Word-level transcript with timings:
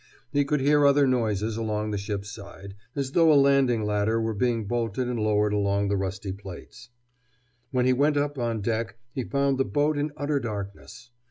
He 0.31 0.45
could 0.45 0.61
hear 0.61 0.83
other 0.83 1.05
noises 1.05 1.57
along 1.57 1.91
the 1.91 1.97
ship's 1.99 2.31
side, 2.33 2.73
as 2.95 3.11
though 3.11 3.31
a 3.31 3.37
landing 3.39 3.83
ladder 3.85 4.19
were 4.19 4.33
being 4.33 4.65
bolted 4.65 5.07
and 5.07 5.19
lowered 5.19 5.53
along 5.53 5.89
the 5.89 5.95
rusty 5.95 6.31
plates. 6.31 6.89
When 7.69 7.85
he 7.85 7.93
went 7.93 8.17
up 8.17 8.39
on 8.39 8.61
deck 8.61 8.97
he 9.13 9.23
found 9.23 9.59
the 9.59 9.63
boat 9.63 9.99
in 9.99 10.11
utter 10.17 10.39
darkness. 10.39 11.11